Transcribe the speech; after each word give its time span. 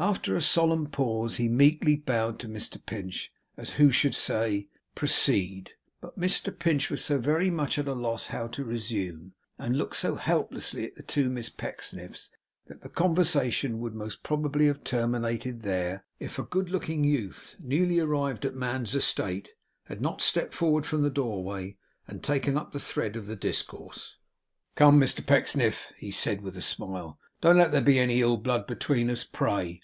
After 0.00 0.36
a 0.36 0.40
solemn 0.42 0.86
pause 0.86 1.38
he 1.38 1.48
meekly 1.48 1.96
bowed 1.96 2.38
to 2.38 2.48
Mr 2.48 2.76
Pinch, 2.86 3.32
as 3.56 3.70
who 3.70 3.90
should 3.90 4.14
say, 4.14 4.68
'Proceed;' 4.94 5.70
but 6.00 6.16
Mr 6.16 6.56
Pinch 6.56 6.88
was 6.88 7.02
so 7.02 7.18
very 7.18 7.50
much 7.50 7.80
at 7.80 7.88
a 7.88 7.94
loss 7.94 8.28
how 8.28 8.46
to 8.46 8.62
resume, 8.64 9.32
and 9.58 9.76
looked 9.76 9.96
so 9.96 10.14
helplessly 10.14 10.86
at 10.86 10.94
the 10.94 11.02
two 11.02 11.28
Miss 11.28 11.48
Pecksniffs, 11.50 12.30
that 12.68 12.82
the 12.82 12.88
conversation 12.88 13.80
would 13.80 13.92
most 13.96 14.22
probably 14.22 14.68
have 14.68 14.84
terminated 14.84 15.62
there, 15.62 16.04
if 16.20 16.38
a 16.38 16.44
good 16.44 16.70
looking 16.70 17.02
youth, 17.02 17.56
newly 17.58 17.98
arrived 17.98 18.44
at 18.44 18.54
man's 18.54 18.94
estate, 18.94 19.48
had 19.86 20.00
not 20.00 20.20
stepped 20.22 20.54
forward 20.54 20.86
from 20.86 21.02
the 21.02 21.10
doorway 21.10 21.76
and 22.06 22.22
taken 22.22 22.56
up 22.56 22.70
the 22.70 22.78
thread 22.78 23.16
of 23.16 23.26
the 23.26 23.34
discourse. 23.34 24.14
'Come, 24.76 25.00
Mr 25.00 25.26
Pecksniff,' 25.26 25.92
he 25.96 26.12
said, 26.12 26.40
with 26.40 26.56
a 26.56 26.62
smile, 26.62 27.18
'don't 27.40 27.56
let 27.58 27.72
there 27.72 27.80
be 27.80 27.98
any 27.98 28.20
ill 28.20 28.36
blood 28.36 28.64
between 28.68 29.10
us, 29.10 29.24
pray. 29.24 29.74